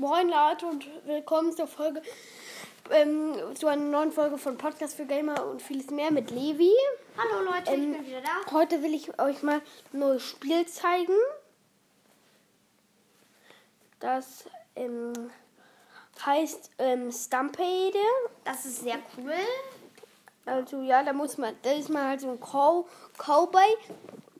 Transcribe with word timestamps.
Moin 0.00 0.28
Leute 0.28 0.64
und 0.64 0.86
willkommen 1.06 1.50
zur 1.56 1.66
Folge, 1.66 2.02
ähm, 2.92 3.34
zu 3.56 3.66
einer 3.66 3.82
neuen 3.82 4.12
Folge 4.12 4.38
von 4.38 4.56
Podcast 4.56 4.94
für 4.94 5.06
Gamer 5.06 5.44
und 5.46 5.60
vieles 5.60 5.90
mehr 5.90 6.12
mit 6.12 6.30
Levi. 6.30 6.70
Hallo 7.16 7.44
Leute, 7.44 7.72
Ähm, 7.72 7.90
ich 7.90 7.98
bin 7.98 8.06
wieder 8.06 8.20
da. 8.20 8.52
Heute 8.52 8.80
will 8.84 8.94
ich 8.94 9.20
euch 9.20 9.42
mal 9.42 9.60
ein 9.92 9.98
neues 9.98 10.22
Spiel 10.22 10.64
zeigen. 10.66 11.16
Das 13.98 14.44
ähm, 14.76 15.12
heißt 16.24 16.70
ähm, 16.78 17.10
Stampede. 17.10 17.98
Das 18.44 18.66
ist 18.66 18.82
sehr 18.82 19.00
cool. 19.16 19.34
Also 20.46 20.80
ja, 20.82 21.02
da 21.02 21.12
muss 21.12 21.38
man, 21.38 21.56
da 21.62 21.72
ist 21.72 21.90
man 21.90 22.06
halt 22.06 22.20
so 22.20 22.30
ein 22.30 22.38
Cow 22.38 22.88
Cowboy, 23.18 23.76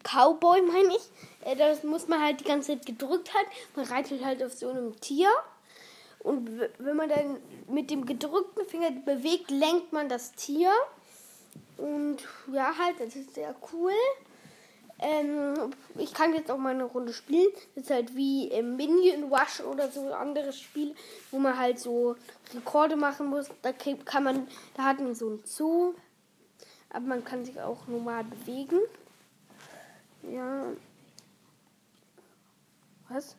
Cowboy 0.02 0.62
meine 0.62 0.96
ich. 0.96 1.10
Äh, 1.44 1.56
Das 1.56 1.82
muss 1.82 2.08
man 2.08 2.22
halt 2.22 2.40
die 2.40 2.44
ganze 2.44 2.72
Zeit 2.72 2.86
gedrückt 2.86 3.34
halten. 3.34 3.50
Man 3.76 3.86
reitet 3.86 4.24
halt 4.24 4.42
auf 4.42 4.52
so 4.52 4.70
einem 4.70 4.98
Tier. 5.00 5.30
Und 6.20 6.50
wenn 6.78 6.96
man 6.96 7.08
dann 7.08 7.36
mit 7.68 7.90
dem 7.90 8.04
gedrückten 8.04 8.66
Finger 8.66 8.90
bewegt, 8.90 9.50
lenkt 9.50 9.92
man 9.92 10.08
das 10.08 10.32
Tier. 10.32 10.70
Und 11.76 12.18
ja, 12.52 12.76
halt, 12.76 12.98
das 12.98 13.14
ist 13.14 13.34
sehr 13.34 13.54
cool. 13.72 13.92
Ähm, 15.00 15.72
ich 15.96 16.12
kann 16.12 16.34
jetzt 16.34 16.50
auch 16.50 16.58
mal 16.58 16.74
eine 16.74 16.84
Runde 16.84 17.12
spielen. 17.12 17.48
Das 17.74 17.84
ist 17.84 17.90
halt 17.90 18.16
wie 18.16 18.48
ähm, 18.48 18.76
Minion 18.76 19.32
Rush 19.32 19.60
oder 19.60 19.88
so 19.90 20.12
andere 20.12 20.52
Spiele, 20.52 20.94
wo 21.30 21.38
man 21.38 21.56
halt 21.56 21.78
so 21.78 22.16
Rekorde 22.52 22.96
machen 22.96 23.28
muss. 23.28 23.46
Da 23.62 23.72
kann 23.72 24.24
man, 24.24 24.48
da 24.74 24.84
hat 24.84 24.98
man 24.98 25.14
so 25.14 25.30
ein 25.30 25.42
Zoo, 25.44 25.94
aber 26.90 27.06
man 27.06 27.24
kann 27.24 27.44
sich 27.44 27.60
auch 27.60 27.86
normal 27.86 28.24
bewegen. 28.24 28.80
Ja. 30.22 30.72
Was? 33.08 33.36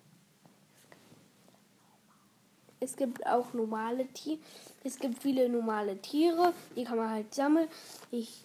Es 2.80 2.96
gibt 2.96 3.26
auch 3.26 3.54
normale 3.54 4.08
Tiere. 4.08 4.40
Es 4.84 4.98
gibt 4.98 5.22
viele 5.22 5.50
normale 5.50 6.02
Tiere, 6.02 6.54
die 6.76 6.86
kann 6.86 6.98
man 6.98 7.10
halt 7.10 7.34
sammeln. 7.34 7.68
Ich 8.10 8.44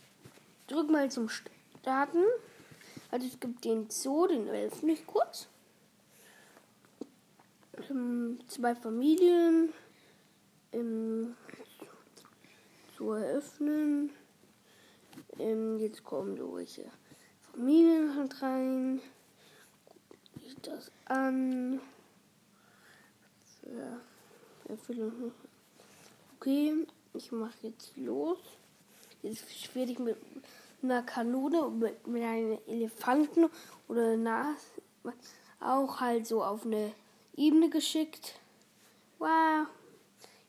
drück 0.66 0.90
mal 0.90 1.10
zum 1.10 1.28
Starten. 1.28 2.24
Also 3.10 3.27
es 3.27 3.38
gibt 3.38 3.64
den 3.64 3.88
Zoo, 3.90 4.27
den 4.27 4.48
öffne 4.48 4.92
ich 4.92 5.06
kurz. 5.06 5.46
Ähm, 7.88 8.40
zwei 8.48 8.74
Familien. 8.74 9.72
Ähm, 10.72 11.36
zu 12.96 13.12
eröffnen. 13.12 14.10
Ähm, 15.38 15.78
jetzt 15.78 16.02
kommen 16.05 16.36
solche 16.36 16.90
Familien 17.52 17.83
halt 18.25 18.42
rein. 18.42 19.00
Ich 20.36 20.55
das 20.62 20.91
an. 21.06 21.80
Okay, 26.36 26.86
ich 27.14 27.33
mache 27.33 27.55
jetzt 27.62 27.97
los. 27.97 28.39
Jetzt 29.22 29.75
werde 29.75 29.92
ich 29.92 29.98
mit 29.98 30.17
einer 30.83 31.02
Kanone, 31.02 31.70
mit, 31.70 32.06
mit 32.06 32.22
einem 32.22 32.58
Elefanten 32.67 33.47
oder 33.89 34.12
einer 34.12 34.55
auch 35.61 36.00
halt 36.00 36.27
so 36.27 36.45
auf 36.45 36.67
eine 36.67 36.92
Ebene 37.36 37.70
geschickt. 37.70 38.39
Wow. 39.19 39.67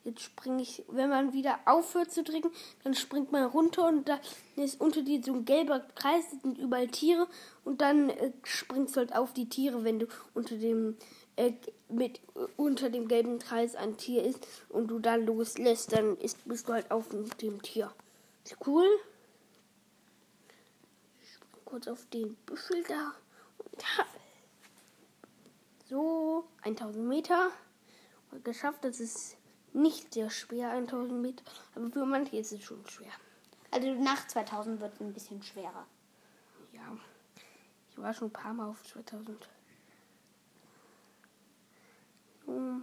Jetzt 0.05 0.21
springe 0.21 0.61
ich, 0.61 0.83
wenn 0.87 1.09
man 1.09 1.33
wieder 1.33 1.57
aufhört 1.65 2.11
zu 2.11 2.23
trinken, 2.23 2.51
dann 2.83 2.93
springt 2.93 3.31
man 3.31 3.43
runter 3.45 3.87
und 3.87 4.07
da 4.07 4.19
ist 4.55 4.79
unter 4.79 5.01
dir 5.01 5.23
so 5.23 5.33
ein 5.33 5.45
gelber 5.45 5.79
Kreis, 5.95 6.25
da 6.29 6.37
sind 6.43 6.59
überall 6.59 6.87
Tiere 6.89 7.27
und 7.63 7.81
dann 7.81 8.11
äh, 8.11 8.31
springst 8.43 8.95
du 8.95 8.99
halt 8.99 9.15
auf 9.15 9.33
die 9.33 9.49
Tiere, 9.49 9.83
wenn 9.83 9.97
du 9.97 10.05
unter 10.35 10.57
dem 10.57 10.95
äh, 11.37 11.53
mit 11.89 12.19
äh, 12.35 12.45
unter 12.55 12.91
dem 12.91 13.07
gelben 13.07 13.39
Kreis 13.39 13.75
ein 13.75 13.97
Tier 13.97 14.23
ist 14.23 14.47
und 14.69 14.89
du 14.89 14.99
dann 14.99 15.25
loslässt, 15.25 15.91
dann 15.91 16.17
ist, 16.17 16.47
bist 16.47 16.69
du 16.69 16.73
halt 16.73 16.91
auf 16.91 17.09
dem 17.09 17.59
Tier. 17.63 17.91
Ist 18.43 18.57
cool. 18.67 18.85
Ich 21.23 21.33
spring 21.33 21.65
kurz 21.65 21.87
auf 21.87 22.05
den 22.13 22.35
Büschel 22.45 22.83
da. 22.83 23.13
Und 23.57 23.97
ha. 23.97 24.05
So, 25.89 26.45
1000 26.61 27.07
Meter. 27.07 27.49
Und 28.29 28.45
geschafft, 28.45 28.83
das 28.83 28.99
ist 28.99 29.37
nicht 29.75 30.13
sehr 30.13 30.29
schwer, 30.29 30.71
1000 30.71 31.21
Meter. 31.21 31.43
Aber 31.75 31.89
für 31.89 32.05
manche 32.05 32.37
ist 32.37 32.51
es 32.51 32.63
schon 32.63 32.85
schwer. 32.87 33.11
Also 33.71 33.93
nach 33.93 34.27
2000 34.27 34.79
wird 34.79 34.93
es 34.93 35.01
ein 35.01 35.13
bisschen 35.13 35.43
schwerer. 35.43 35.85
Ja. 36.73 36.97
Ich 37.91 37.97
war 37.97 38.13
schon 38.13 38.29
ein 38.29 38.33
paar 38.33 38.53
Mal 38.53 38.69
auf 38.69 38.83
2000. 38.83 39.47
So. 42.45 42.81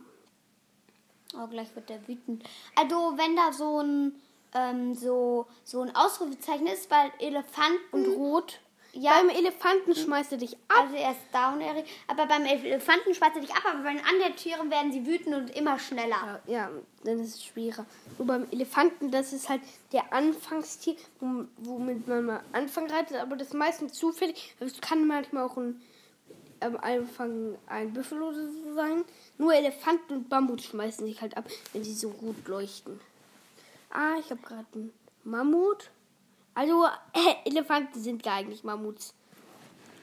Oh, 1.34 1.46
gleich 1.46 1.74
wird 1.74 1.88
der 1.88 2.06
wütend. 2.06 2.44
Also 2.76 3.16
wenn 3.16 3.36
da 3.36 3.52
so 3.52 3.80
ein 3.80 4.20
ähm, 4.54 4.94
so 4.94 5.46
so 5.64 5.80
ein 5.80 5.94
Ausrufezeichen 5.96 6.66
ist, 6.66 6.90
weil 6.90 7.10
Elefanten 7.18 7.80
Und 7.92 8.06
rot. 8.08 8.60
Ja. 8.94 9.12
Beim 9.12 9.30
Elefanten 9.30 9.94
schmeißt 9.94 10.32
er 10.32 10.38
dich 10.38 10.54
ab. 10.68 10.80
also 10.84 10.94
er 10.96 11.12
ist 11.12 11.20
down, 11.32 11.60
Erik. 11.62 11.86
Aber 12.08 12.26
beim 12.26 12.44
Elefanten 12.44 13.14
schmeißt 13.14 13.36
er 13.36 13.40
dich 13.40 13.52
ab, 13.54 13.62
aber 13.72 13.82
bei 13.84 13.92
den 13.94 14.04
anderen 14.04 14.36
Tieren 14.36 14.70
werden 14.70 14.92
sie 14.92 15.06
wütend 15.06 15.34
und 15.34 15.48
immer 15.56 15.78
schneller. 15.78 16.40
Ja, 16.46 16.52
ja, 16.52 16.70
dann 17.02 17.18
ist 17.20 17.36
es 17.36 17.44
schwerer. 17.44 17.86
Nur 18.18 18.26
beim 18.26 18.46
Elefanten, 18.50 19.10
das 19.10 19.32
ist 19.32 19.48
halt 19.48 19.62
der 19.92 20.12
Anfangstier, 20.12 20.96
wom- 21.20 21.48
womit 21.56 22.06
man 22.06 22.26
mal 22.26 22.40
Anfang 22.52 22.90
reitet, 22.90 23.16
aber 23.16 23.36
das 23.36 23.48
ist 23.48 23.54
meistens 23.54 23.94
zufällig. 23.94 24.54
Es 24.60 24.78
kann 24.82 25.06
manchmal 25.06 25.44
auch 25.44 25.56
ein, 25.56 25.80
am 26.60 26.76
Anfang 26.76 27.56
ein 27.66 27.94
Büffel 27.94 28.20
oder 28.22 28.46
so 28.46 28.74
sein. 28.74 29.04
Nur 29.38 29.54
Elefanten 29.54 30.12
und 30.16 30.30
Mammut 30.30 30.60
schmeißen 30.62 31.06
sich 31.06 31.22
halt 31.22 31.36
ab, 31.38 31.48
wenn 31.72 31.82
sie 31.82 31.94
so 31.94 32.10
gut 32.10 32.46
leuchten. 32.46 33.00
Ah, 33.90 34.16
ich 34.20 34.30
habe 34.30 34.42
gerade 34.42 34.66
einen 34.74 34.92
Mammut. 35.24 35.90
Also, 36.54 36.86
äh, 37.12 37.34
Elefanten 37.48 38.00
sind 38.00 38.22
gar 38.22 38.42
nicht 38.42 38.64
Mammuts. 38.64 39.14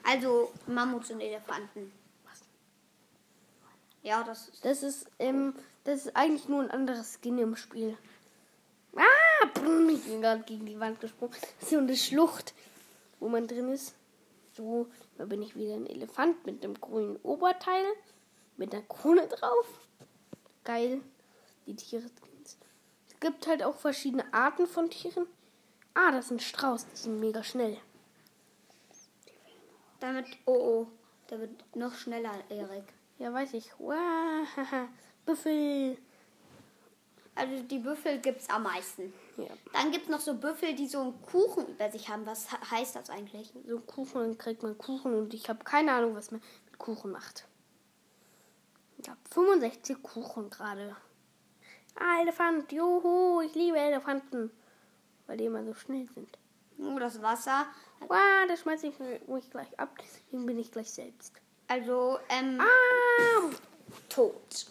Also 0.04 0.52
Mammuts 0.68 1.12
und 1.12 1.22
Elefanten. 1.22 1.92
Was? 2.26 2.42
Ja, 4.02 4.24
das 4.24 4.50
ist 4.50 4.66
Das 4.66 4.84
ist, 4.84 5.08
ähm, 5.20 5.54
das 5.84 6.06
ist 6.06 6.16
eigentlich 6.16 6.48
nur 6.48 6.64
ein 6.64 6.72
anderes 6.72 7.20
Skin 7.22 7.38
im 7.38 7.56
Spiel. 7.56 7.98
Ah, 8.96 9.48
brumm, 9.54 9.90
ich 9.90 10.04
bin 10.04 10.22
gerade 10.22 10.44
gegen 10.44 10.66
die 10.66 10.80
Wand 10.80 11.00
gesprungen. 11.00 11.36
Das 11.42 11.64
ist 11.64 11.70
so 11.70 11.78
eine 11.78 11.96
Schlucht, 11.96 12.54
wo 13.20 13.30
man 13.30 13.48
drin 13.48 13.72
ist. 13.72 13.94
So, 14.56 14.88
da 15.18 15.26
bin 15.26 15.42
ich 15.42 15.56
wieder 15.56 15.76
ein 15.76 15.86
Elefant 15.86 16.46
mit 16.46 16.64
einem 16.64 16.80
grünen 16.80 17.18
Oberteil, 17.18 17.86
mit 18.58 18.74
einer 18.74 18.84
Krone 18.84 19.28
drauf. 19.28 19.68
Geil. 20.64 21.02
Die 21.66 21.76
Tiere. 21.76 22.04
Es 23.08 23.20
gibt 23.20 23.48
halt 23.48 23.64
auch 23.64 23.76
verschiedene 23.76 24.34
Arten 24.34 24.66
von 24.66 24.90
Tieren. 24.90 25.28
Ah, 25.94 26.12
das 26.12 26.26
ist 26.26 26.32
ein 26.32 26.40
Strauß, 26.40 26.86
die 26.88 26.96
sind 26.98 27.20
mega 27.20 27.44
schnell. 27.44 27.78
damit 30.00 30.26
oh 30.46 30.54
oh, 30.54 30.88
der 31.30 31.40
wird 31.42 31.76
noch 31.76 31.94
schneller, 31.94 32.32
Erik. 32.50 32.86
Ja, 33.18 33.34
weiß 33.34 33.54
ich. 33.54 33.70
Wow, 33.80 34.48
Büffel. 35.26 35.98
Also 37.36 37.64
die 37.64 37.80
Büffel 37.80 38.20
gibt's 38.20 38.50
am 38.50 38.64
meisten. 38.64 39.14
Ja. 39.38 39.46
Dann 39.74 39.92
gibt's 39.92 40.10
noch 40.10 40.20
so 40.22 40.34
Büffel, 40.36 40.74
die 40.76 40.88
so 40.88 41.02
einen 41.02 41.22
Kuchen 41.22 41.68
über 41.68 41.92
sich 41.92 42.08
haben. 42.10 42.26
Was 42.26 42.50
he- 42.50 42.58
heißt 42.72 42.96
das 42.96 43.10
eigentlich? 43.10 43.54
so 43.68 43.80
Kuchen, 43.80 44.22
dann 44.22 44.38
kriegt 44.38 44.64
man 44.64 44.78
Kuchen 44.78 45.14
und 45.14 45.34
ich 45.34 45.50
habe 45.50 45.64
keine 45.64 45.92
Ahnung, 45.94 46.16
was 46.16 46.32
man 46.32 46.42
mit 46.66 46.78
Kuchen 46.80 47.12
macht. 47.12 47.46
Ich 48.98 49.08
habe 49.10 49.20
65 49.32 50.02
Kuchen 50.04 50.50
gerade. 50.50 50.96
Ah, 51.96 52.22
Elefant, 52.22 52.72
juhu, 52.72 53.42
ich 53.42 53.54
liebe 53.56 53.78
Elefanten, 53.78 54.52
weil 55.30 55.38
die 55.38 55.46
immer 55.46 55.64
so 55.64 55.74
schnell 55.76 56.08
sind. 56.16 56.28
Oh, 56.80 56.98
das 56.98 57.22
Wasser. 57.22 57.68
Wow, 58.00 58.18
das 58.48 58.62
schmeiße 58.62 58.88
ich 58.88 58.94
mich 59.28 59.50
gleich 59.52 59.80
ab, 59.80 59.96
deswegen 60.02 60.46
bin 60.48 60.58
ich 60.58 60.72
gleich 60.72 60.90
selbst. 60.90 61.34
Also, 61.68 62.18
ähm, 62.30 62.60
Ah, 62.60 63.52
tot. 64.10 64.66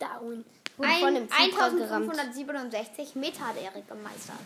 down. 0.00 0.44
Wurde 0.76 0.88
von 0.98 1.14
dem 1.14 1.28
Ein, 1.30 1.50
Zebra 1.50 1.68
gerammt. 1.68 2.10
1567 2.10 3.14
Meter 3.14 3.46
hat 3.46 3.56
Erik 3.62 3.86
gemeistert. 3.86 4.36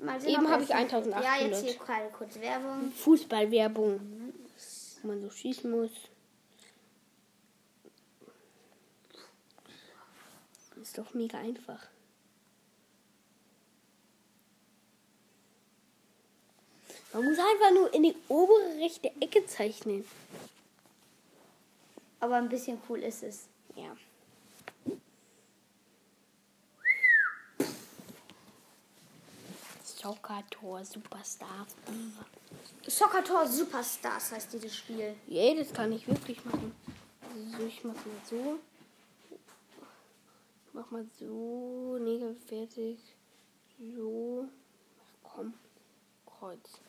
Mal 0.00 0.20
sehen, 0.20 0.34
Eben 0.34 0.50
habe 0.50 0.62
ich 0.62 0.68
es- 0.68 0.74
1800. 0.76 1.24
Ja, 1.24 1.36
jetzt 1.46 1.64
hier 1.64 1.74
gerade 1.76 2.10
kurz 2.10 2.38
Werbung. 2.38 2.92
Fußballwerbung, 2.92 4.34
wo 5.02 5.08
man 5.08 5.22
so 5.22 5.30
schießen 5.30 5.70
muss. 5.70 5.90
Ist 10.82 10.98
doch 10.98 11.14
mega 11.14 11.38
einfach. 11.38 11.80
Man 17.14 17.26
muss 17.26 17.38
einfach 17.38 17.70
nur 17.72 17.94
in 17.94 18.02
die 18.02 18.16
obere 18.26 18.76
rechte 18.80 19.08
Ecke 19.20 19.46
zeichnen. 19.46 20.04
Aber 22.18 22.34
ein 22.34 22.48
bisschen 22.48 22.82
cool 22.88 23.04
ist 23.04 23.22
es. 23.22 23.46
Ja. 23.76 23.96
Soccer-Tor, 29.84 30.84
Superstar. 30.84 31.66
Soccer 32.84 33.22
Tor 33.22 33.46
Superstars 33.46 34.32
heißt 34.32 34.52
dieses 34.52 34.74
Spiel. 34.76 35.14
Yay, 35.28 35.56
das 35.56 35.72
kann 35.72 35.92
ich 35.92 36.08
wirklich 36.08 36.44
machen. 36.44 36.74
Also 37.22 37.64
ich 37.64 37.84
mache 37.84 37.96
mal 37.96 38.20
so. 38.28 38.58
Mach 40.72 40.90
mal 40.90 41.06
so, 41.20 41.96
Nägel 42.00 42.34
fertig. 42.48 42.98
So. 43.78 44.48
Ach 44.98 45.30
komm, 45.36 45.54
Kreuz. 46.26 46.80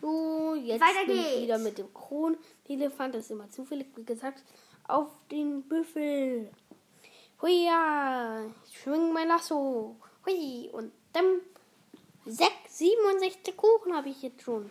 So, 0.00 0.54
jetzt 0.54 0.80
Weiter 0.80 1.06
bin 1.06 1.16
ich 1.16 1.24
geht's. 1.24 1.42
wieder 1.42 1.58
mit 1.58 1.78
dem 1.78 1.92
Kronelefant, 1.92 3.14
das 3.14 3.24
ist 3.24 3.30
immer 3.32 3.50
zufällig, 3.50 3.88
wie 3.96 4.04
gesagt, 4.04 4.42
auf 4.86 5.08
den 5.30 5.62
Büffel. 5.62 6.50
Huia, 7.42 8.44
ich 8.68 8.78
schwing 8.78 9.12
mein 9.12 9.28
Lasso. 9.28 9.96
Hui, 10.26 10.70
und 10.72 10.92
dann 11.12 11.40
sechs, 12.26 12.78
67 12.78 13.56
Kuchen 13.56 13.94
habe 13.94 14.08
ich 14.08 14.22
jetzt 14.22 14.42
schon. 14.42 14.70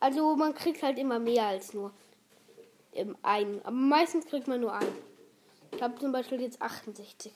Also 0.00 0.36
man 0.36 0.54
kriegt 0.54 0.82
halt 0.82 0.98
immer 0.98 1.18
mehr 1.18 1.46
als 1.46 1.72
nur 1.72 1.92
im 2.92 3.16
einen. 3.22 3.60
Aber 3.62 3.70
meistens 3.70 4.26
kriegt 4.26 4.48
man 4.48 4.60
nur 4.60 4.72
einen. 4.72 4.96
Ich 5.72 5.82
habe 5.82 5.98
zum 5.98 6.12
Beispiel 6.12 6.40
jetzt 6.40 6.60
68. 6.60 7.32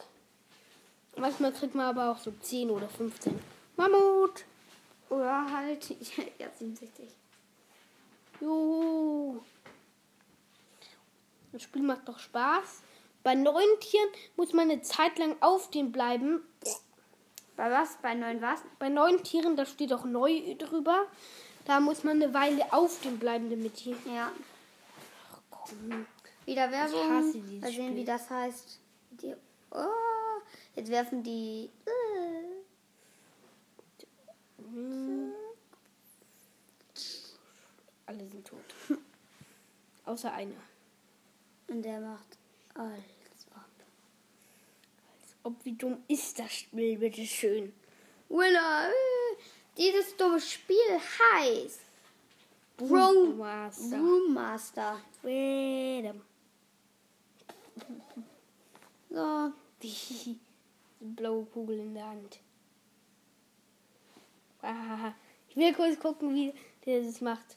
Manchmal 1.17 1.53
kriegt 1.53 1.75
man 1.75 1.87
aber 1.87 2.13
auch 2.13 2.19
so 2.19 2.31
10 2.31 2.71
oder 2.71 2.89
15. 2.89 3.39
Mammut! 3.77 4.45
Oder 5.11 5.51
halt, 5.51 5.89
ja, 6.39 6.49
67. 6.59 7.09
Juhu! 8.41 9.41
Das 11.53 11.63
Spiel 11.63 11.83
macht 11.83 12.07
doch 12.09 12.19
Spaß. 12.19 12.83
Bei 13.23 13.35
neuen 13.35 13.81
Tieren 13.81 14.09
muss 14.37 14.53
man 14.53 14.71
eine 14.71 14.83
Zeit 14.83 15.19
lang 15.19 15.37
auf 15.41 15.71
den 15.71 15.93
bleiben. 15.93 16.43
Bei 17.57 17.71
was? 17.71 17.97
Bei 18.03 18.15
neun 18.15 18.41
was? 18.41 18.61
Bei 18.79 18.89
neuen 18.89 19.23
Tieren, 19.25 19.57
da 19.57 19.67
steht 19.67 19.93
auch 19.93 20.05
neu 20.05 20.55
drüber. 20.57 21.07
Da 21.65 21.81
muss 21.81 22.05
man 22.05 22.23
eine 22.23 22.33
Weile 22.33 22.73
auf 22.73 23.01
dem 23.03 23.19
bleiben, 23.19 23.51
damit 23.51 23.85
die. 23.85 23.97
Ja. 24.15 24.31
Ach 25.33 25.41
komm. 25.51 26.07
Wieder 26.45 26.71
Werbung. 26.71 27.11
hasse 27.11 27.39
dieses 27.41 27.61
Mal 27.61 27.71
sehen, 27.73 27.87
Spiel. 27.89 27.97
wie 27.97 28.05
das 28.05 28.31
heißt. 28.31 28.79
Die, 29.11 29.35
oh, 29.73 30.41
jetzt 30.77 30.91
werfen 30.91 31.23
die. 31.23 31.71
Äh, 31.85 32.49
Hm. 34.73 35.33
Alle 38.07 38.29
sind 38.29 38.47
tot. 38.47 38.59
Außer 40.09 40.33
einer. 40.33 40.55
und 41.67 41.83
der 41.83 42.01
macht 42.01 42.39
alles 42.73 43.47
ab. 43.55 43.69
Als 45.21 45.37
ob 45.43 45.63
wie 45.67 45.75
dumm 45.75 46.03
ist 46.09 46.39
das 46.39 46.51
Spiel, 46.51 46.97
bitteschön. 46.97 47.75
Winner! 48.31 48.89
Äh, 48.89 49.37
dieses 49.77 50.17
dumme 50.17 50.41
Spiel 50.41 50.99
heißt 51.35 51.81
Bro 52.79 53.35
Master. 53.37 53.99
Brewmaster. 53.99 55.01
Freedom. 55.21 56.23
So. 59.11 59.53
Die 59.83 60.39
blaue 61.01 61.45
Kugel 61.45 61.81
in 61.81 61.93
der 61.93 62.07
Hand. 62.07 62.41
Ich 65.51 65.57
will 65.57 65.75
kurz 65.75 66.01
gucken, 66.01 66.35
wie 66.35 66.55
der 66.87 67.03
das 67.03 67.21
macht. 67.21 67.57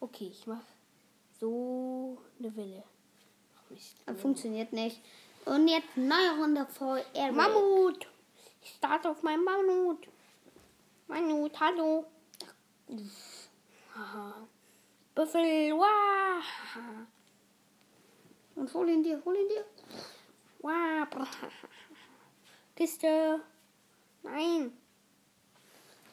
Okay, 0.00 0.30
ich 0.32 0.46
mach 0.46 0.73
so 1.40 2.18
eine 2.38 2.50
Mist. 3.70 3.96
Das 4.06 4.20
funktioniert 4.20 4.72
nicht. 4.72 5.00
Und 5.44 5.68
jetzt 5.68 5.96
neue 5.96 6.38
Runde 6.38 6.66
voll 6.66 7.02
Air. 7.12 7.32
Mammut! 7.32 8.06
Ich 8.62 8.70
starte 8.70 9.10
auf 9.10 9.22
meinem 9.22 9.44
Mammut. 9.44 10.08
Mammut, 11.06 11.60
hallo. 11.60 12.06
Büffel, 15.14 15.72
wah. 15.72 16.40
Und 18.56 18.72
hol 18.72 18.88
ihn 18.88 19.02
dir, 19.02 19.20
hol 19.24 19.36
ihn 19.36 19.48
dir. 19.48 19.64
Wah. 20.60 21.06
Kiste. 22.76 23.40
Nein. 24.22 24.72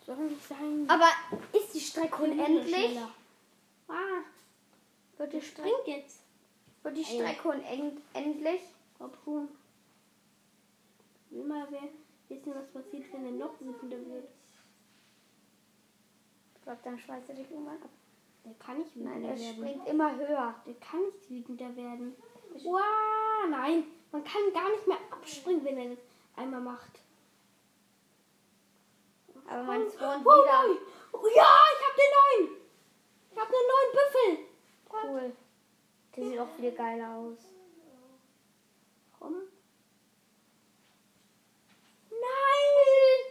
Soll 0.06 0.18
nicht 0.18 0.48
sein. 0.48 0.86
Aber 0.90 1.08
ist 1.54 1.74
die 1.74 1.80
Strecke 1.80 2.24
unendlich? 2.24 2.76
Schneller. 2.76 3.10
Wird 5.22 5.34
die 5.34 5.42
Strecke, 5.42 5.70
Springt 5.70 5.88
jetzt. 5.88 6.24
wird 6.82 6.98
die 6.98 7.06
Strecke 7.06 7.48
unendlich? 7.48 8.62
Ob 8.98 9.16
schon. 9.24 9.50
Will 11.30 11.44
mal 11.44 11.68
wer 11.70 11.84
wissen, 12.28 12.56
was 12.56 12.68
passiert, 12.72 13.14
wenn 13.14 13.26
er 13.26 13.32
noch 13.34 13.54
wütender 13.62 13.98
wird. 13.98 14.28
Ich 16.56 16.62
glaube, 16.64 16.80
dann 16.84 16.98
schweißt 16.98 17.30
er 17.30 17.36
dich 17.36 17.52
irgendwann 17.52 17.84
ab. 17.84 17.90
Der 18.46 18.54
kann 18.56 18.80
nicht 18.80 18.96
wütender 18.96 19.20
Nein, 19.20 19.24
er 19.26 19.40
werden. 19.40 19.56
springt 19.58 19.88
immer 19.88 20.16
höher. 20.16 20.56
Der 20.66 20.74
kann 20.74 21.02
nicht 21.04 21.30
wütender 21.30 21.76
werden. 21.76 22.16
Wow, 22.64 22.82
nein. 23.48 23.84
Man 24.12 24.24
kann 24.24 24.42
gar 24.52 24.72
nicht 24.72 24.88
mehr 24.88 24.98
abspringen, 25.12 25.64
wenn 25.64 25.78
er 25.78 25.90
das 25.90 26.00
einmal 26.36 26.62
macht. 26.62 27.00
Aber 29.48 29.64
man 29.64 29.88
spawnt 29.88 30.26
oh, 30.26 30.30
wieder. 30.30 30.80
Oh, 31.12 31.28
ja, 31.28 31.54
ich 31.74 31.88
hab 31.88 31.96
den 31.96 32.48
neuen. 32.48 32.58
Ich 33.32 33.38
hab 33.38 33.48
den 33.48 33.68
neuen 33.68 33.92
Büffel. 33.92 34.51
Cool. 34.92 35.32
Der 36.16 36.24
sieht 36.24 36.40
auch 36.40 36.54
viel 36.58 36.72
geiler 36.72 37.16
aus. 37.16 37.38
Warum? 39.20 39.36
Nein. 42.10 43.22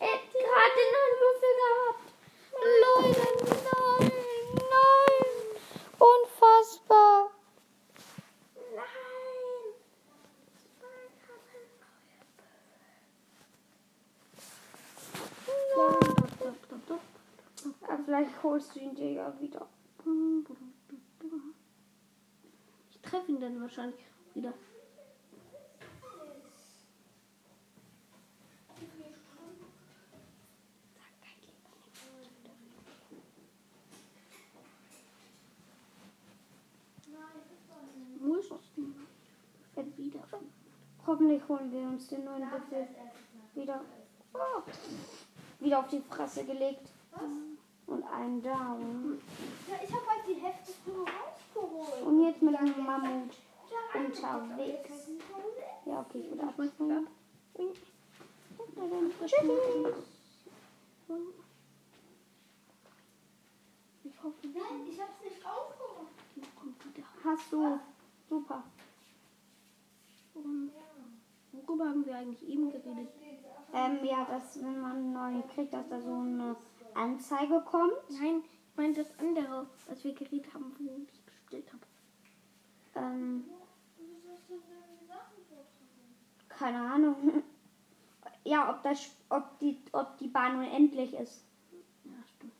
Er 0.00 0.12
hat 0.12 0.32
gerade 0.32 0.74
den 0.78 0.90
neuen 0.94 1.16
Würfel 1.20 1.52
gehabt. 1.60 2.06
Leute, 2.82 3.26
nein, 3.72 4.12
nein. 4.54 5.32
Unfassbar. 5.98 7.30
Nein. 8.74 9.12
Ja, 17.88 17.98
vielleicht 18.04 18.42
holst 18.42 18.74
du 18.74 18.80
ihn 18.80 18.94
dir 18.94 19.12
ja 19.12 19.40
wieder. 19.40 19.68
Ich 22.90 23.00
treffe 23.00 23.30
ihn 23.30 23.31
dann 23.42 23.60
wahrscheinlich 23.60 24.00
wieder. 24.34 24.54
Muss 38.20 38.50
er 39.74 39.98
wieder. 39.98 40.20
Hoffentlich 41.04 41.42
holen 41.48 41.72
wir 41.72 41.80
uns 41.80 42.06
den 42.06 42.24
neuen 42.24 42.48
Würfel 42.48 42.86
wieder. 43.54 43.80
Oh. 44.32 44.62
Wieder 45.58 45.80
auf 45.80 45.88
die 45.88 46.00
Fresse 46.00 46.44
gelegt. 46.44 46.88
Und 47.86 48.04
einen 48.04 48.40
Down. 48.40 49.20
Ja, 49.68 49.74
ich 49.82 49.92
habe 49.92 50.06
halt 50.06 50.26
die 50.28 50.34
Hefte 50.34 50.72
früher 50.84 51.06
jetzt 52.24 52.42
mit 52.42 52.54
einem 52.54 52.84
Mammut 52.84 53.30
unterwegs. 53.94 55.10
Ja, 55.84 56.00
okay, 56.00 56.20
ich 56.20 56.30
würde 56.30 56.42
abspringen. 56.44 57.06
Tschüss. 57.56 57.78
Ich 64.04 64.22
hoffe, 64.22 64.36
Nein, 64.42 64.86
ich 64.88 65.00
habe 65.00 65.10
es 65.18 65.24
nicht 65.24 65.38
wieder. 65.38 65.62
Hast 67.24 67.52
du. 67.52 67.78
Super. 68.28 68.64
Und 70.34 70.72
worüber 71.52 71.84
haben 71.84 72.06
wir 72.06 72.16
eigentlich 72.16 72.48
eben 72.48 72.70
geredet? 72.70 73.08
Ähm, 73.74 74.04
ja, 74.04 74.24
dass 74.24 74.62
wenn 74.62 74.80
man 74.80 75.12
neuen 75.12 75.46
kriegt, 75.48 75.72
dass 75.72 75.88
da 75.88 76.00
so 76.00 76.14
eine 76.14 76.56
Anzeige 76.94 77.62
kommt. 77.62 78.10
Nein, 78.10 78.42
ich 78.44 78.76
meine 78.76 78.94
das 78.94 79.18
andere, 79.18 79.66
was 79.86 80.04
wir 80.04 80.14
geredet 80.14 80.52
haben, 80.52 80.74
wo 80.78 81.02
ich 81.02 81.24
bestellt 81.24 81.72
habe. 81.72 81.91
Ähm, 82.94 83.44
keine 86.48 86.80
Ahnung. 86.80 87.42
Ja, 88.44 88.74
ob 88.74 88.82
das, 88.82 89.08
ob 89.28 89.56
die, 89.60 89.80
ob 89.92 90.18
die 90.18 90.26
Bahn 90.26 90.58
unendlich 90.58 91.14
ist. 91.14 91.44
Ja, 92.02 92.12
stimmt. 92.26 92.52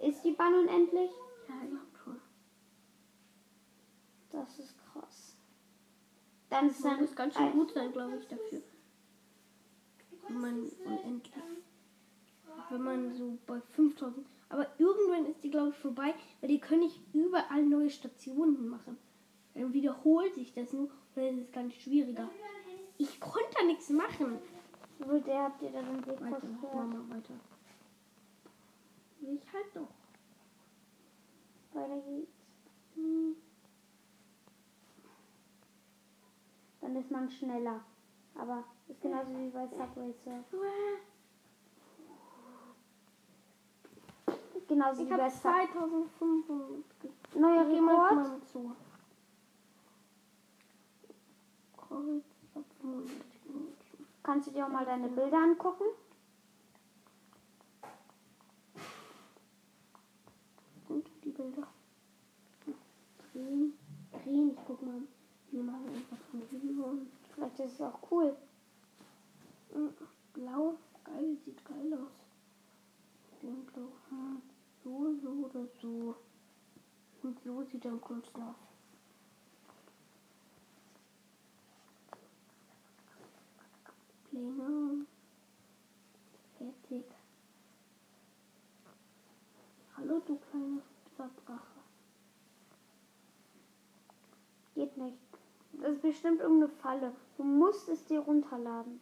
Ist 0.00 0.24
die 0.24 0.32
Bahn 0.32 0.54
unendlich? 0.54 1.10
Ja, 1.46 1.54
ich 1.62 1.68
glaube 1.68 1.86
schon. 2.02 2.20
Das 4.30 4.58
ist 4.58 4.74
krass. 4.78 5.36
Dann 6.48 6.70
ist 6.70 6.82
Man 6.82 7.00
muss 7.00 7.14
ganz 7.14 7.36
schön 7.36 7.52
gut 7.52 7.72
sein, 7.72 7.92
glaube 7.92 8.16
ich, 8.16 8.26
dafür. 8.28 8.62
Wenn 10.26 10.40
man 10.40 10.68
unendlich. 10.86 11.34
Wenn 12.70 12.82
man 12.82 13.14
so 13.14 13.38
bei 13.46 13.60
5000. 13.60 14.26
Aber 14.50 14.66
irgendwann 14.78 15.26
ist 15.26 15.42
die, 15.44 15.50
glaube 15.50 15.70
ich, 15.70 15.76
vorbei, 15.76 16.14
weil 16.40 16.48
die 16.48 16.58
können 16.58 16.80
nicht 16.80 17.00
überall 17.12 17.64
neue 17.64 17.90
Stationen 17.90 18.68
machen. 18.68 18.96
Dann 19.54 19.72
wiederholt 19.72 20.34
sich 20.34 20.54
das 20.54 20.72
nur 20.72 20.84
und 20.84 20.90
dann 21.16 21.38
ist 21.38 21.46
es 21.46 21.52
ganz 21.52 21.74
schwieriger. 21.74 22.28
Ich 22.96 23.20
konnte 23.20 23.50
da 23.58 23.64
nichts 23.64 23.90
machen. 23.90 24.38
Wo 24.98 25.18
der 25.18 25.44
habt 25.44 25.62
ihr 25.62 25.70
da 25.70 25.82
den 25.82 26.04
Weg 26.06 26.20
Weiter? 26.20 26.46
Mama, 26.74 27.14
weiter. 27.14 27.34
Ich 29.20 29.52
halt 29.52 29.66
doch. 29.74 29.88
Weiter 31.72 32.00
geht's. 32.00 32.32
Hm. 32.94 33.36
Da 36.80 36.86
dann 36.86 36.96
ist 36.96 37.10
man 37.10 37.30
schneller. 37.30 37.84
Aber 38.34 38.64
ist 38.88 39.00
genauso 39.00 39.30
wie 39.30 39.50
bei 39.50 39.66
Subway 39.66 40.12
Surf. 40.24 40.44
Genauso 44.68 45.02
Ich 45.02 45.06
wie 45.08 45.14
bei 45.14 45.22
habe 45.22 45.30
Subway. 45.30 45.66
2500. 45.72 47.36
Neuer 47.36 47.66
Rekord. 47.68 48.46
zu. 48.48 48.76
Kreuz, 51.76 52.24
ich 52.42 52.54
hab 52.54 52.64
95 52.80 53.44
Minuten. 53.46 53.76
Kannst 54.22 54.46
du 54.48 54.50
dir 54.52 54.66
auch 54.66 54.70
mal 54.70 54.84
deine 54.84 55.08
Bilder 55.08 55.38
angucken? 55.38 55.84
Und 60.88 61.06
die 61.24 61.30
Bilder. 61.30 61.66
Drehen, 63.32 63.72
drehen, 64.12 64.50
ich 64.50 64.58
guck 64.66 64.82
mal. 64.82 65.00
Wir 65.50 65.62
machen 65.62 65.88
einfach 65.88 66.16
von 66.30 66.42
Video. 66.50 66.92
Vielleicht 67.34 67.58
ist 67.60 67.72
es 67.72 67.80
auch 67.80 67.98
cool. 68.10 68.36
Blau, 70.34 70.74
geil, 71.04 71.36
sieht 71.44 71.64
geil 71.64 71.94
aus. 71.94 72.12
Den 73.42 73.64
Blau, 73.66 73.88
hm, 74.10 74.42
so, 74.82 75.14
so 75.22 75.28
oder 75.46 75.66
so. 75.80 76.14
Und 77.22 77.38
so 77.44 77.62
sieht 77.64 77.84
am 77.86 78.00
coolsten 78.00 78.42
aus. 78.42 78.56
Pläne. 84.30 85.06
Fertig. 86.58 87.04
Hallo, 89.96 90.20
du 90.26 90.36
kleine 90.50 90.82
Verbracher. 91.16 91.62
Geht 94.74 94.96
nicht. 94.96 95.16
Das 95.72 95.92
ist 95.92 96.02
bestimmt 96.02 96.40
irgendeine 96.40 96.72
Falle. 96.72 97.12
Du 97.36 97.44
musst 97.44 97.88
es 97.88 98.04
dir 98.04 98.20
runterladen. 98.20 99.00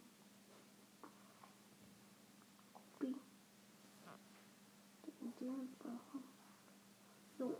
Bi. 2.99 3.15
Den 5.39 5.69
brauchen. 5.79 6.23
So, 7.37 7.55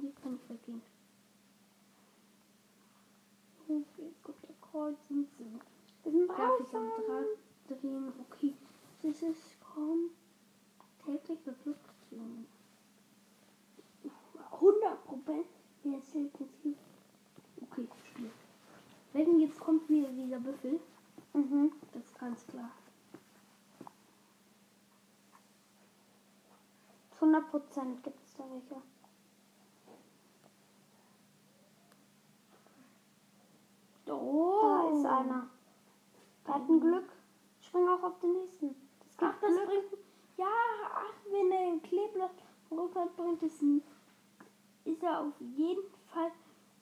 hier 0.00 0.12
kann 0.22 0.36
ich 0.36 0.50
weggehen. 0.50 0.82
So, 3.66 3.82
jetzt 3.96 4.22
kommt 4.22 4.42
der 4.42 4.54
Kreuz 4.60 4.98
und 5.08 5.28
so. 5.38 5.44
Wir 6.04 6.12
sind 6.12 6.28
Darf 6.28 6.60
ich 6.60 6.74
am 6.74 6.88
draußen. 6.90 7.06
Draht 7.68 7.82
drehen? 7.82 8.12
Okay, 8.30 8.54
das 9.02 9.22
ist 9.22 9.60
kaum 9.60 10.10
täglich 11.04 11.38
Beflugungen. 11.40 12.46
100 14.50 15.04
Prozent 15.06 15.46
mehr 15.84 16.00
selten 16.00 16.48
Ziel. 16.60 16.76
Okay, 17.62 17.88
Spiel. 18.10 18.30
Wenn 19.12 19.40
jetzt 19.40 19.58
kommt 19.58 19.88
wieder 19.88 20.08
dieser 20.10 20.38
Büffel, 20.40 20.80
Mhm. 21.34 21.72
das 21.92 22.04
ist 22.04 22.18
ganz 22.18 22.46
klar. 22.46 22.70
100% 27.52 28.02
gibt 28.02 28.24
es 28.24 28.34
da 28.34 28.44
welche. 28.50 28.82
Oh, 34.08 34.60
Da 34.62 34.90
ist 34.90 35.06
einer. 35.06 35.50
Der 36.46 36.54
hat 36.54 36.68
ein 36.68 36.80
Glück. 36.80 37.12
Spring 37.60 37.88
auch 37.88 38.02
auf 38.02 38.18
den 38.20 38.32
nächsten. 38.32 38.74
Das 39.18 39.30
Ach, 39.30 39.40
das 39.40 39.50
Glück. 39.54 39.66
bringt. 39.66 40.04
Ja, 40.36 40.46
ach, 40.94 41.14
wenn 41.30 41.52
er 41.52 41.72
ein 41.72 41.82
Kleeblatt 41.82 42.42
runter 42.70 43.06
bringt, 43.16 43.42
ist, 43.42 43.62
ein, 43.62 43.82
ist 44.84 45.02
er 45.02 45.20
auf 45.20 45.40
jeden 45.40 45.82
Fall 46.12 46.32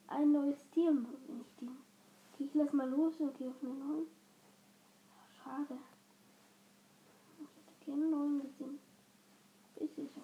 ein 0.07 0.31
neues 0.31 0.67
Tier. 0.71 0.91
Ich, 1.27 1.55
den, 1.59 1.77
ich 2.39 2.53
lass 2.53 2.73
mal 2.73 2.89
los 2.89 3.19
und 3.19 3.37
gehe 3.37 3.49
auf 3.49 3.61
einen 3.61 3.79
neuen. 3.79 4.07
Schade. 5.43 5.77
Ich 7.39 7.47
hätte 7.47 7.85
gerne 7.85 8.03
einen 8.03 8.11
neuen 8.11 8.41
gesehen. 8.41 8.79
Ist 9.75 9.97
ich. 9.97 10.05
Äh, 10.17 10.19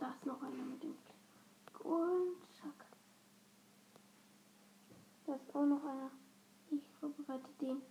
da 0.00 0.10
ist 0.10 0.24
noch 0.24 0.42
einer 0.42 0.64
mit 0.64 0.82
dem. 0.82 0.96
Und 1.84 2.36
zack. 2.60 2.86
Da 5.26 5.34
ist 5.34 5.54
auch 5.54 5.66
noch 5.66 5.84
einer. 5.84 6.10
Ich 6.70 6.82
vorbereite 6.98 7.48
den. 7.60 7.82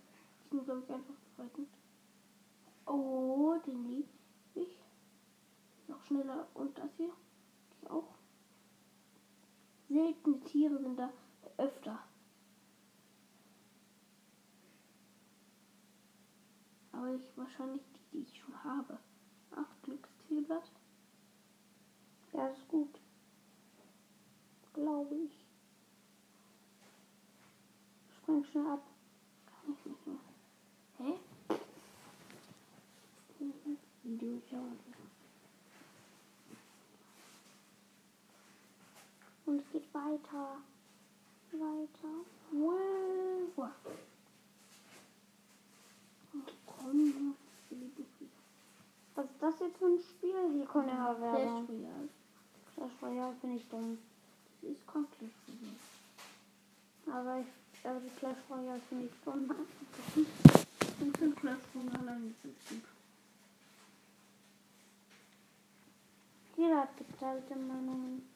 Ich 0.44 0.52
muss, 0.52 0.64
glaube 0.64 0.80
ich, 0.80 0.92
einfach 0.92 1.14
vorbereiten. 1.36 1.68
Oh, 2.86 3.54
den 3.64 3.88
lieb 3.88 4.08
ich. 4.54 4.76
Noch 5.86 6.02
schneller. 6.04 6.48
Und 6.54 6.76
das 6.76 6.90
hier. 6.96 7.12
Ich 7.70 7.88
auch. 7.88 8.14
Seltene 9.88 10.40
Tiere 10.40 10.78
sind 10.80 10.98
da 10.98 11.12
öfter. 11.58 11.98
Aber 16.92 17.14
ich 17.14 17.36
wahrscheinlich 17.36 17.82
die, 17.92 18.18
die 18.18 18.22
ich 18.22 18.38
schon 18.38 18.64
habe. 18.64 18.98
Ach, 19.52 19.82
Glückskleeblatt. 19.82 20.70
Ist 22.50 22.68
gut. 22.68 22.98
Glaube 24.74 25.14
ich. 25.14 25.32
Spring 28.16 28.44
schnell 28.44 28.66
ab. 28.66 28.82
Kann 29.46 29.72
ich 29.72 29.86
nicht 29.86 30.06
mehr. 30.06 30.16
Hä? 30.98 31.18
Video. 34.02 34.58
Und 39.46 39.60
es 39.60 39.70
geht 39.70 39.94
weiter. 39.94 40.56
Weiter. 41.52 42.14
Wow. 42.52 43.70
Komm, 46.66 47.36
Was 49.14 49.24
ist 49.26 49.42
das 49.42 49.60
jetzt 49.60 49.76
für 49.78 49.86
ein 49.86 50.00
Spiel? 50.00 50.52
Hier 50.52 50.66
kommt 50.66 50.88
ja 50.88 51.20
Werbung. 51.20 52.08
Royale. 52.80 52.90
Clash 53.00 53.02
Royale 53.02 53.34
finde 53.40 53.56
ich 53.56 53.68
dumm. 53.68 53.98
Das 54.62 54.70
ist 54.70 54.86
Clash 54.86 55.04
Royale. 55.20 55.76
Aber 57.06 57.40
ich, 57.40 57.86
aber 57.86 58.00
die 58.00 58.10
Clash 58.18 58.38
Royale 58.48 58.80
finde 58.88 59.04
ich 59.12 59.12
dumm. 59.24 59.50
Ich 60.16 61.18
finde 61.18 61.36
Clash 61.36 61.58
Royale 61.74 62.20
nicht 62.20 62.36
so 62.42 62.48
gut. 62.48 62.82
Jeder 66.56 66.80
hat 66.82 66.96
geteilte 66.96 67.56
Meinungen. 67.56 68.28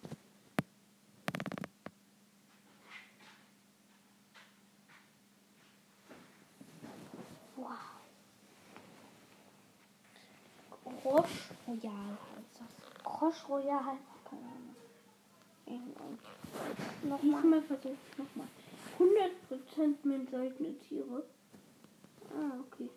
Wow. 7.57 7.69
Roche 11.05 11.29
Royale 11.67 12.19
heißt 12.35 12.61
das. 12.61 12.94
Ahnung. 13.05 14.77
Irgendwann. 15.67 16.19
Nochmal. 17.09 17.43
Diesmal 17.43 17.63
versuche 17.63 17.95
ich 17.95 18.19
nochmal. 18.19 18.47
100% 18.99 19.97
mit 20.03 20.31
seltene 20.31 20.79
Tiere. 20.79 21.25
Ah, 22.31 22.61
okay. 22.61 22.91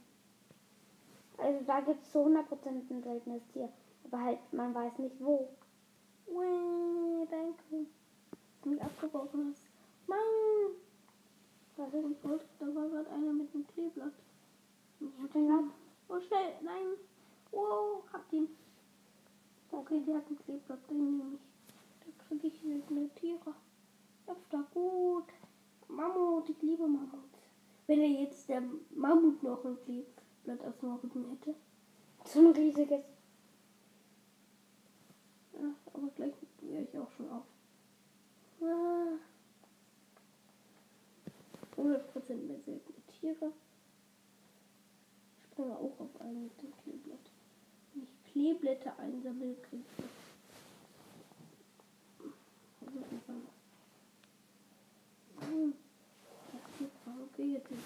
Also 1.38 1.64
da 1.66 1.80
gibt 1.82 2.04
es 2.04 2.12
zu 2.12 2.20
100% 2.20 2.46
ein 2.68 3.04
seltenes 3.04 3.48
Tier. 3.54 3.70
Aber 4.06 4.22
halt, 4.22 4.54
man 4.54 4.74
weiß 4.74 4.98
nicht 5.00 5.16
wo. 5.20 5.50
Ui, 6.28 7.28
danke. 7.30 7.88
Du 8.62 8.70
mich 8.70 8.82
abgebrochen 8.82 9.52
hast. 9.52 9.64
Mann! 10.08 10.18
Was 11.78 11.94
ist? 11.94 12.12
Ich 12.12 12.24
wollte, 12.24 12.46
da 12.60 12.66
war 12.74 12.90
gerade 12.90 13.10
einer 13.12 13.34
mit 13.34 13.54
einem 13.54 13.68
Kleeblatt. 13.68 14.14
Hab 15.22 15.32
den 15.34 15.52
ab. 15.52 15.64
Oh, 16.10 16.20
schnell, 16.20 16.54
nein. 16.64 16.98
Wow, 17.52 18.04
hab 18.12 18.28
den. 18.30 18.48
Okay, 19.78 20.02
der 20.08 20.16
hat 20.16 20.28
ein 20.28 20.40
Kleeblatt, 20.40 20.90
den 20.90 20.98
nehme 20.98 21.36
ich. 21.36 21.40
Da 22.04 22.26
kriege 22.26 22.48
ich 22.48 22.60
seltene 22.62 23.10
Tiere. 23.14 23.54
Öfter 24.26 24.66
gut. 24.74 25.26
Mammut, 25.88 26.50
ich 26.50 26.60
liebe 26.64 26.88
Mammut. 26.88 27.30
Wenn 27.86 28.00
er 28.00 28.10
jetzt 28.10 28.50
der 28.50 28.64
Mammut 28.96 29.44
noch 29.44 29.64
ein 29.66 29.78
Kleeblatt 29.86 30.66
auf 30.66 30.80
dem 30.80 30.96
Rücken 30.96 31.30
hätte. 31.30 31.54
So 32.26 32.40
ein 32.40 32.54
riesiges. 32.54 33.04
Ja, 35.54 35.76
aber 35.94 36.08
gleich 36.16 36.34
wäre 36.62 36.82
ich 36.82 36.98
auch 36.98 37.12
schon 37.12 37.30
auf. 37.30 37.46
Ah. 38.62 39.20
100% 41.80 42.36
mehr 42.48 42.60
seltene 42.66 42.98
Tiere. 43.20 43.54
Ich 45.38 45.44
springe 45.44 45.78
auch 45.78 46.00
auf 46.00 46.20
einen 46.22 46.46
mit 46.46 46.62
dem 46.64 46.74
Kleeblatt. 46.82 47.37
Kleeblätter 48.38 48.94
einsammeln 49.00 49.56
könnte. 49.68 50.04
Also 52.80 53.00
hm. 55.40 55.74
Okay, 57.34 57.54
jetzt 57.54 57.72
ist 57.72 57.80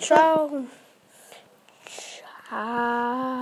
Ciao. 0.00 0.66
Ciao. 2.50 3.33